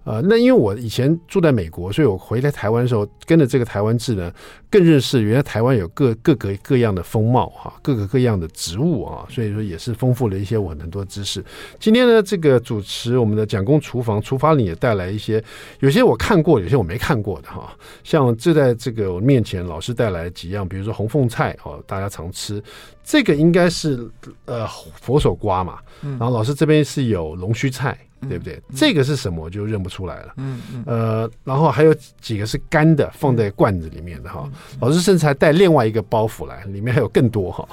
[0.09, 4.33] 呃，那因为我以前住在美国，所以我回来台湾的时候，跟着这个台湾志呢，
[4.71, 11.45] 更认识原来台湾有各各个各样的风貌哈，各个各样的植物啊，所以说也是丰富了一些我很多知识。
[11.79, 15.45] 今天呢，这个主持我们的蒋公厨房厨房里也带来一些，
[15.81, 17.77] 有些我看过，有些我没看过的哈。
[18.03, 22.63] 像就在这个我面前，老师带来几样，比如说红凤菜哦，大家常吃，
[23.05, 24.11] 这个应该是
[24.47, 24.67] 呃
[25.03, 27.99] 佛手瓜嘛，然后老师这边是有龙须菜。
[28.29, 28.61] 对不对？
[28.75, 29.45] 这个是什么？
[29.45, 30.33] 我就认不出来了。
[30.39, 30.85] 嗯嗯。
[30.87, 34.51] 呃，然后还有几个是干的，放在罐子里面的哈。
[34.81, 37.69] 老师甚至还带另外一个包袱来，里面还有更多哈。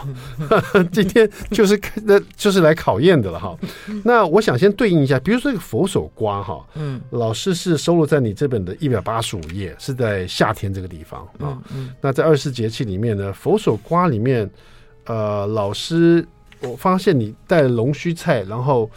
[0.73, 3.57] 嗯、 今天就是那就是来考验的了哈。
[4.03, 6.63] 那我想先对应一下，比如说这个佛手瓜哈。
[6.75, 7.01] 嗯。
[7.11, 11.57] 老师是收录在你这本的一百八十五页，是在夏天这个地方啊。
[12.01, 14.49] 那在二十四节气里面呢，佛手瓜里面，
[15.05, 16.25] 呃，老师
[16.61, 18.89] 我发现你带了龙须菜，然后。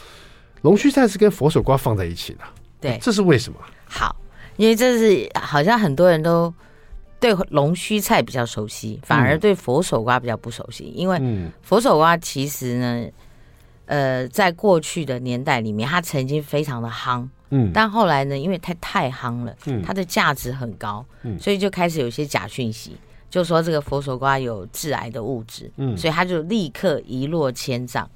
[0.63, 2.41] 龙须菜是跟佛手瓜放在一起的，
[2.81, 3.59] 对，这是为什么？
[3.87, 4.15] 好，
[4.57, 6.53] 因为这是好像很多人都
[7.21, 10.85] 对龙须菜比较熟悉，反而对佛手瓜比较不熟悉。
[10.95, 13.07] 因为佛手瓜其实呢，
[13.87, 22.97] 呃，在过去的年代里面，它曾经非常的夯，嗯，但后来呢，因为它太夯了，嗯，它的价值很高，嗯，所以就开始有些假讯息，
[23.31, 28.09] 就说这个佛手瓜有致癌的物质，嗯，所以它就立刻一落千丈，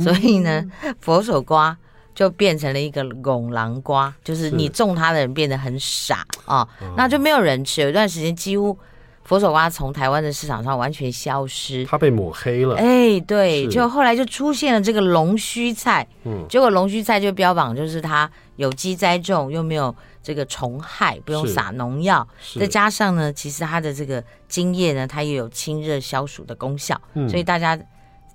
[0.00, 0.64] 所以呢，
[1.00, 1.76] 佛手瓜。
[2.18, 7.80] 就变成了一个拱狼瓜，就是你种它的人变得很傻啊，那就没有人吃。
[7.80, 8.76] 有一段时间，几乎
[9.22, 12.74] 佛手瓜从台湾的市场上完全消失，它被抹黑了。
[12.74, 22.26] 哎，对，就后来就出现了这个龙须菜，嗯，结果龙须菜就标榜就是它有机栽种，又没有这个虫害，不用撒农药，
[22.58, 27.78] 再加上呢，其实它的这个茎叶呢，它也有清热消暑的功效，嗯、所以大家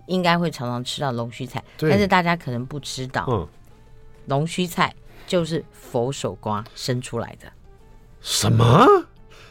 [0.05, 3.45] 应该会常常吃到龙须菜，但是大家可能不知道，嗯。
[4.25, 4.93] 龙须菜
[5.27, 7.47] 就是佛手瓜生出来的。
[8.21, 8.85] 什么？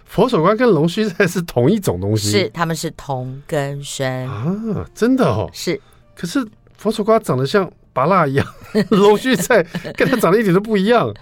[0.05, 2.31] 佛手瓜跟龙须菜是同一种东西？
[2.31, 4.87] 是，它们是同根生啊！
[4.95, 5.49] 真的哦。
[5.53, 5.81] 是。
[6.15, 8.47] 可是佛手瓜长得像拔蜡一样，
[8.91, 9.63] 龙须菜
[9.97, 11.13] 跟它长得一点都不一样。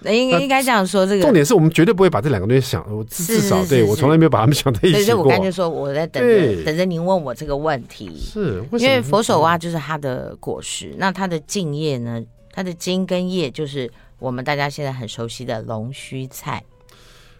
[0.00, 5.04] 那应该应该这样说，这个重点是我们绝对不会把这两个东西想，我至少对我从来没有把它们想在一起过。
[5.04, 8.14] 所以我刚才说我在等着等着您问我这个问题。
[8.18, 12.22] 是，因为佛手瓜就是它的果实，那它的茎叶呢？
[12.56, 16.64] 它的茎跟叶就是我们大家现在很熟悉的龙须菜。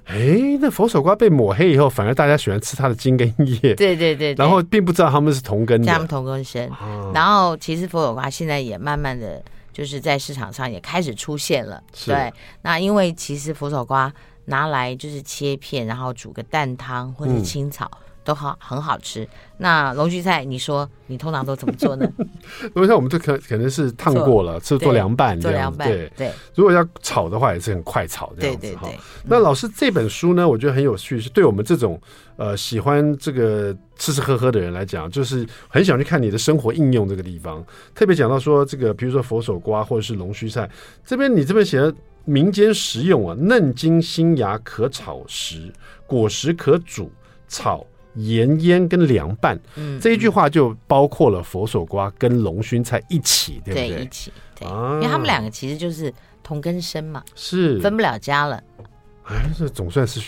[0.04, 3.58] 哎，那佛手瓜被抹黑以后，反而大家喜欢吃它的茎跟叶。
[3.74, 5.90] 对对对，对，然后并不知道他们是同根的。
[5.90, 6.68] 他们同根生。
[6.68, 11.82] 啊、然后其实佛手瓜现在也慢慢的就是在市场上也开始出现了。
[11.94, 12.30] 是对。
[12.60, 14.12] 那因为其实佛手瓜
[14.44, 17.90] 拿来就是切片，然后煮个蛋汤或者青草。
[17.94, 19.26] 嗯都好，很好吃。
[19.58, 22.06] 那龙须菜，你说你通常都怎么做呢？
[22.74, 25.72] 龙须菜我们这可可能是烫过了，是做凉拌这样。
[25.72, 26.32] 做凉拌，对对。
[26.56, 28.60] 如果要炒的话，也是很快炒这样子。
[28.60, 28.98] 对对对。
[29.24, 31.98] 那老师这本书呢，我觉得很有趣，是对我们这种
[32.36, 37.64] 呃喜欢这个吃吃喝喝的人来讲，就是很想去看你的生活应用这个地方。
[37.94, 40.68] 特别讲到说这个，比如说佛手瓜或者是龙须菜，
[41.04, 45.72] 这边你这边写的民间食用啊，嫩茎新芽可炒食，
[46.06, 47.10] 果实可煮
[47.48, 47.86] 炒。
[48.16, 53.88] 盐腌跟凉拌，嗯，这一句话就包括了佛手瓜跟龙须菜一起，对不对？
[53.88, 58.62] 对，一起，对，啊、因为他们两个其实就是同根生嘛，是分不了家了。
[59.24, 60.20] 哎，这总算是。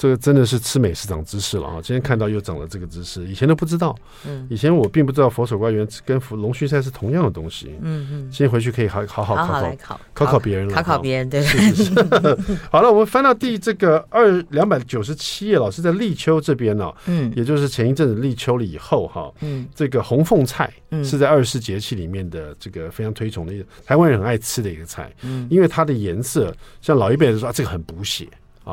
[0.00, 1.74] 这个真的是吃美食长知识了啊！
[1.82, 3.94] 今天看到又长了这个知识，以前都不知道。
[4.26, 7.76] 嗯，以前我并不知道佛手瓜原来跟龙须菜是同样的东西。
[7.82, 11.42] 嗯嗯，今天回去可以好好好考考考考考别人了，考考别人对。
[11.42, 11.90] 是是是。
[12.72, 20.72] 好了，我们翻到第这个二两百九十七页，老师在立秋这边呢，嗯，也就是前一阵子立秋了以后哈，嗯，这个红凤菜
[21.04, 28.26] 是在二十四节气里面的这个非常推崇的一个台湾人很爱吃的一个菜，嗯，因为它的颜色，像老一辈人说这个很补血。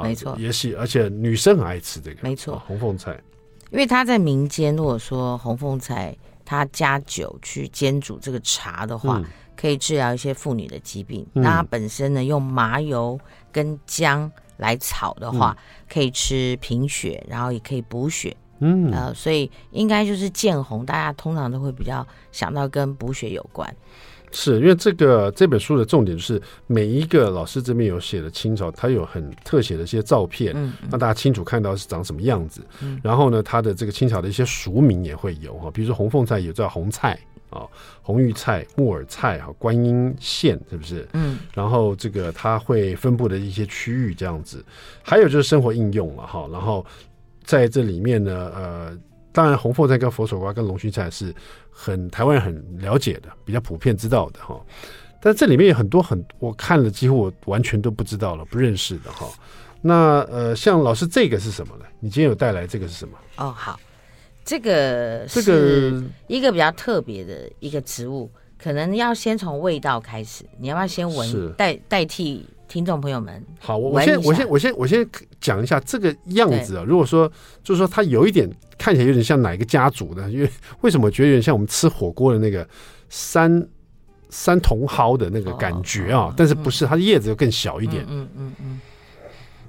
[0.04, 2.18] 没错，也是，而且女生很爱吃这个。
[2.22, 3.20] 没错，红凤菜，
[3.72, 9.22] 因为它在民间，如果说红凤菜它加酒去煎煮这个茶的话，
[9.56, 11.26] 可以治疗一些妇女的疾病。
[11.34, 13.20] 那它本身呢，用麻油
[13.52, 15.58] 跟姜来炒的话，
[15.90, 18.36] 可以吃贫血，然后也可以补血。
[18.60, 23.72] 嗯，呃，所以应该就是见红，大家通常都会比较想到跟补血有关。
[24.32, 30.54] 是因为这个这本书的重点就是每一个老师这边有写的清朝，他有很特写的一些照片，
[30.90, 32.62] 让、大家清楚看到是长什么样子。
[32.82, 37.18] 嗯、然后呢，他的这个清朝的一些俗名也会有哈，比如说红凤菜也叫红菜，
[37.50, 37.62] 啊，
[38.02, 41.08] 红玉菜、木耳菜哈，观音线是不是？
[41.14, 44.64] 嗯，然后这个它会分布的一些区域这样子，
[45.02, 46.86] 还有就是生活应用了哈，然后
[47.44, 48.98] 在这里面呢，呃，
[49.38, 51.32] 当然红凤菜跟佛手瓜跟龙须菜是
[51.70, 54.60] 很台湾人很了解的，比较普遍知道的哈。
[55.22, 59.30] 但这里面有很多很我看了几乎我完全都不知道了，不认识的哈。
[59.80, 61.86] 那呃，像老师这个是什么呢？
[62.00, 63.16] 你今天有带来这个是什么？
[63.36, 63.80] 哦，好，
[64.44, 70.44] 这个是一个比较特别的一个植物，可能要先从味道开始。
[70.58, 71.54] 你要不要先闻？
[71.54, 73.44] 代代替听众朋友们。
[73.60, 75.08] 好，我我先我先我先我先
[75.40, 76.84] 讲一下这个样子啊。
[76.86, 77.32] 如果说
[77.64, 80.50] 就是说它有一点看起来有点像哪一个家族的，因为
[80.82, 82.68] 为什么我觉得有点像我们吃火锅的那个
[83.10, 83.68] 三
[84.30, 88.06] 三茼蒿的那个感觉啊，但是不是它的叶子又更小一点？
[88.10, 88.82] 嗯嗯嗯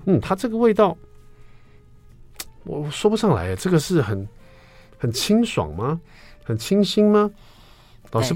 [0.06, 0.96] 嗯，它这个味道
[2.64, 4.28] 我说不上来，这个是很
[4.98, 6.00] 很清爽吗？
[6.44, 7.30] 很清新吗？
[8.10, 8.34] 老师，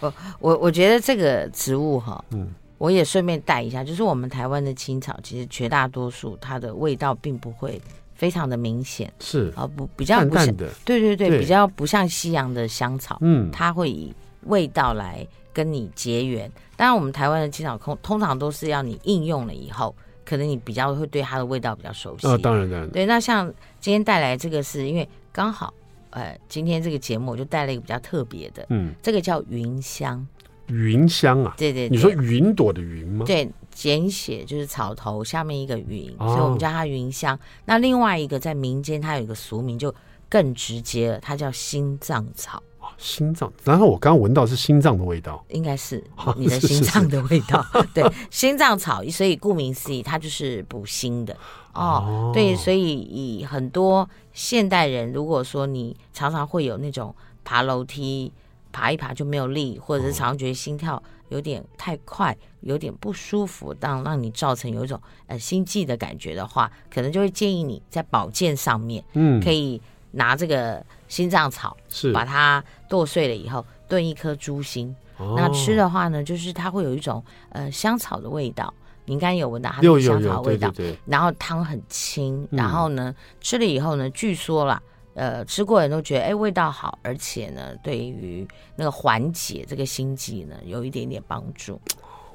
[0.00, 7.80] 我我我觉得这个植物哈，嗯，我也顺便带一下，就是我们台湾的青草，其实绝大多数它的味道并不会
[8.12, 14.12] 非常的明显，是啊，不比较不像的，对对对，比较不像西洋的香草，嗯，它会以
[14.46, 15.26] 味道来。
[15.54, 22.26] 跟你结缘，当然我们台湾的青草通通常都是要你应用了以后，可能你比较会对它的味道比较熟悉。
[22.26, 22.88] 哦，当然当然。
[22.88, 25.74] 对，那像今天带来这个是因为刚好，
[26.08, 30.26] 呃，今天这个节目我就带了一个比较特别的，嗯，这个叫云香。
[30.72, 31.54] 云香啊？
[31.56, 33.24] 对对，你说云朵的云吗？
[33.26, 37.38] 对，简写就是草头下面一个云，哦，所以我们叫它云香。
[37.66, 39.94] 那另外一个在民间它有一个俗名就
[40.28, 42.62] 更直接了，它叫心脏草。
[42.98, 46.02] 心脏，然后我刚刚闻到是心脏的味道，应该是
[46.36, 47.64] 你的心脏的味道。
[47.94, 51.36] 对，心脏草，所以顾名思义，它就是补心的
[51.72, 52.30] 哦。
[52.34, 58.30] 对，所以以很多现代人，如果说你常常会有那种爬楼梯
[58.72, 69.80] 爬一爬就没有力，或者是常常觉得心跳有点太快，有点不舒服，当让你造成有一种呃心悸的感觉的话，可能就会建议你在保健上面，嗯，可以。
[70.14, 72.12] 拿这个心脏草，是。
[72.12, 78.74] 把它剁碎了以后炖一颗猪心，哦，那吃的话呢，就是它会有一种呃香草的味道，
[79.06, 80.68] 你应该有闻到它的香草味道。
[80.72, 84.82] 对对对，然后汤很清，然后呢，嗯、吃了以后呢，据说啦，
[85.14, 88.46] 呃，吃过人都觉得哎味道好，而且呢，对于
[88.76, 91.80] 那个缓解这个心悸呢，有一点点帮助。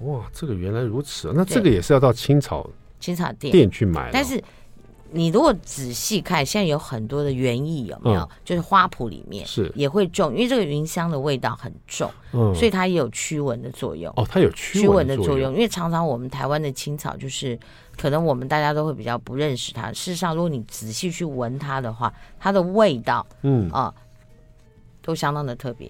[0.02, 4.44] 哇，这个原来如此，那这个也是要到青草青草店店去买，但是。
[5.12, 8.22] 你如果仔细看，现在有很多的园艺有没有？
[8.22, 14.12] 嗯、就是花圃里面是也会种，因为这个云香的味道很重，嗯，所以它也有驱蚊的作用。
[14.18, 15.54] 哦，它有驱蚊的作用。
[15.54, 17.58] 因为常常我们台湾的青草，就是
[17.98, 19.92] 可能我们大家都会比较不认识它。
[19.94, 23.94] 事实上，如果你仔细去闻它的话，它的味道，嗯啊，
[25.02, 25.90] 都相当的特别。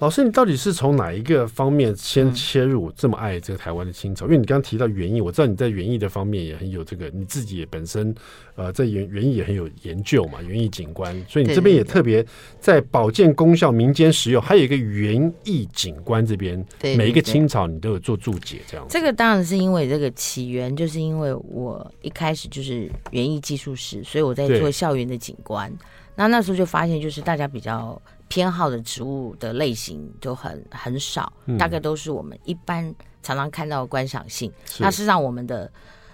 [0.00, 4.24] 老师，你到底是从哪一个方面先切入这么爱这个台湾的青草？
[4.24, 8.14] 嗯、因为你刚刚提到园艺，我知道你在园艺的方面也很有这个，你自己也本身
[8.54, 12.24] 呃在园园艺也很有研究嘛，园艺景观，所以你这边也特别
[12.58, 16.64] 在保健功效、民间实用，还有一个园艺景观这边，
[16.96, 18.86] 每一个青草你都有做注解这样。
[18.88, 25.70] 这个当然是因为这个起源，就是因为我一开始就是园艺技术师，所以我在做校园的景观，
[26.14, 28.00] 那那时候就发现就是大家比较。
[28.30, 34.50] 偏好的植物的类型就很很少，嗯，大概都是我们一般常常看到的观赏性。
[34.78, 35.68] 那事实上，我们的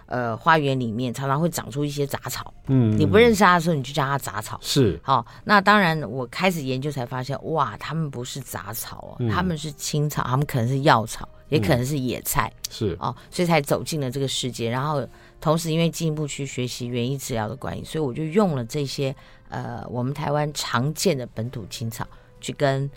[0.07, 2.55] 呃花园里面常常会长出一些杂草。
[2.69, 4.59] 嗯，你不认识它的时候，你就叫它杂草。
[4.63, 5.27] 是，好，哦。
[5.45, 12.51] 那当然，我开始研究才发现，哇，它们不是杂草哦，它们是青草，它们可能是药草，也可能是野菜。
[12.57, 14.71] 嗯，是哦，所以才走进了这个世界。
[14.71, 15.07] 然后，
[15.39, 19.15] 同时因为进一步去学习园艺治疗的关系，所以我就用了这些。
[19.49, 22.07] 呃，我们台湾常见的本土青草，
[22.41, 22.91] 去跟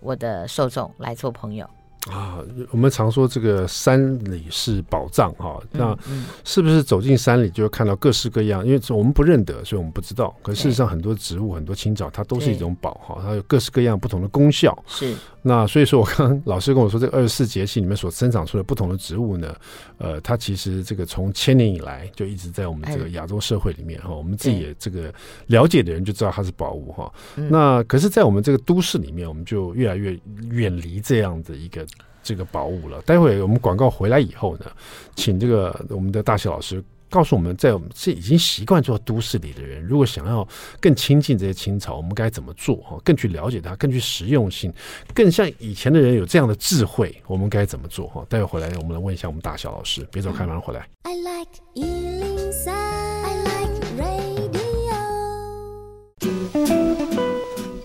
[0.00, 1.68] 我的受众来做朋友。
[2.10, 2.38] 啊，
[2.70, 5.96] 我们常说这个山里是宝藏哈，那
[6.44, 8.64] 是不是走进山里就会看到各式各样？
[8.64, 10.34] 因为我们不认得，所以我们不知道。
[10.42, 14.76] 可事实上，很多植物、很多青草，它都是一种宝哈，它有各式各样不同的功效。
[14.86, 15.14] 是。
[15.42, 19.54] 那所以说，我刚刚老师跟我说，这个二十四节气里面所生长出的不同的植物呢，
[19.98, 25.12] 呃，它其实这个从千年以来就一直在我们这个亚洲社会里面哈，我们自己也这个
[25.46, 27.12] 了解的人就知道它是宝物哈。
[27.34, 30.18] 那可是，在我们这个都市里面，我们就越来越
[30.50, 31.84] 远离这样的一个。
[32.26, 33.00] 这个宝物了。
[33.02, 34.66] 待会我们广告回来以后呢，
[35.14, 40.46] 请这个我们的大喜老师告诉我们，在我们这已经习惯做都市里的人，如果想要
[40.80, 42.74] 更亲近这些青草，我们该怎么做？
[42.78, 44.72] 哈，更去了解它，更具实用性，
[45.14, 48.08] 更像以前的人有这样的智慧，我们该怎么做？
[48.08, 50.04] 哈，待会回来我们来问一下我们大喜老师。
[50.10, 50.88] 别走开，马上回来。
[51.04, 52.15] I like you.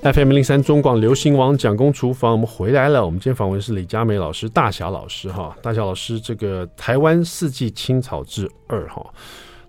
[0.03, 3.05] FM 零三中广流行网蒋公厨房，我们回来了。
[3.05, 9.13] 我们今天访问的是李佳梅老师，大侠老师哈，大侠老师这个台湾四季青草之二哈，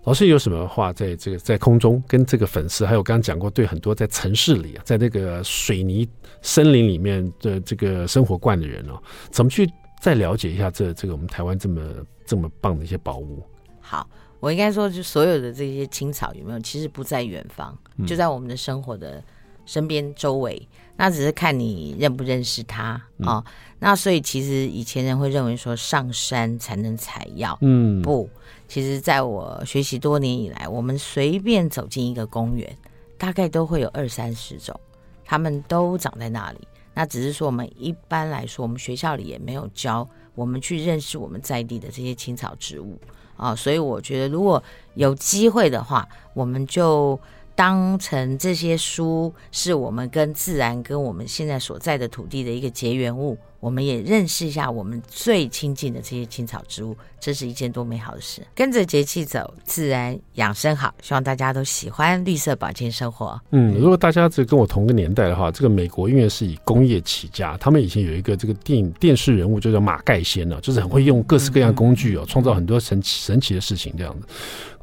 [0.05, 6.09] 老师有什么话在这个在空中跟这个粉丝，还有刚刚讲过，对很多在城市里啊，在那个水泥
[6.41, 9.69] 森林里面的这个生活惯的人哦，怎么去
[10.01, 11.79] 再了解一下这这个我们台湾这么
[12.25, 13.43] 这么棒的一些宝物？
[13.81, 14.09] 好，
[14.39, 17.77] 我应该说，就所有的这些青草有没有，其实不在远方，
[18.07, 19.23] 就在我们的生活的。
[19.65, 23.43] 身边周围，那只是看你认不认识他啊。
[23.79, 28.29] 那所以其实以前人会认为说上山才能采药，嗯，不，
[28.67, 32.77] 其实在我学习多年以来，我们随便走进一个公园，
[33.17, 34.79] 大概都会有二三十种，
[35.25, 36.59] 它们都长在那里。
[36.93, 42.97] 那只是说我们一般来说，我们学校里也没有教我们去认识我们在地的这些青草植物
[43.35, 43.55] 啊、哦。
[43.55, 47.19] 所以我觉得如果有机会的话，我们就。
[47.55, 53.37] 当成这些书是我们跟自然、跟我们现在所在的土地的一个结缘物。
[53.59, 58.41] 我们也认识一下我们最亲近的这些青草植物，这是一件多美好的事。
[58.53, 63.39] 跟着节气走，自然养生好，希望大家都喜欢绿色保健生活。
[63.51, 74.27] 嗯，如果大家这跟我同个年代的话，这个美国因为是以工业起家，他们以前有一个这个电影电视人物就叫马盖先呢，就是很会用各式各样工具哦，创造很多神奇神奇的事情这样子。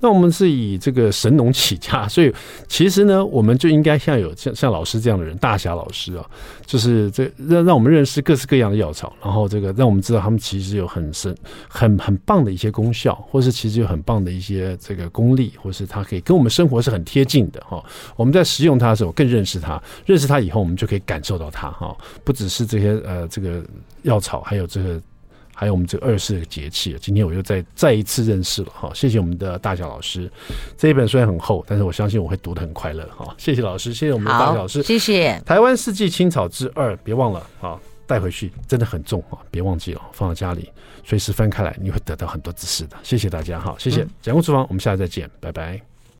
[0.00, 2.32] 那我们是以这个神农起家， 所以
[2.66, 6.24] 其实呢，我们就应该像有像像老师这样的人，大侠老师啊，
[6.64, 11.36] 就是这让让我们认识各式各样的药草，然后这个让我们知道他们其实有很深、
[11.68, 17.84] 很很棒的一些功效，或是其实有很棒的一些这个功力，或是它可以跟我们生活是很贴近的哈。
[18.16, 21.96] 我们在使用它的时候，更认识它，认识它以后，我们就可以感受到它哈。
[22.24, 23.62] 不只是这些呃这个
[24.02, 25.00] 药草，还有这个。
[25.60, 30.32] 还有我们这个二十四个节气，今天我又再再一次认识了哈，谢谢我们的大小老师。
[30.74, 33.34] 这一本虽然很厚，但是我相信我会读得很快乐哈。
[33.36, 35.38] 谢谢老师，谢谢我们的大小老师，谢谢。
[35.44, 40.70] 台湾四季青草之二，别忘了啊，带回去真的很重啊，别忘记了放到家里，
[41.04, 42.96] 随时翻开来，你会得到很多知识的。
[43.02, 45.78] 谢谢大家哈，谢谢讲工厨房，我们下次再见，拜拜。